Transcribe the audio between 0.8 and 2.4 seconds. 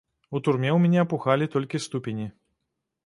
мяне апухалі толькі ступені.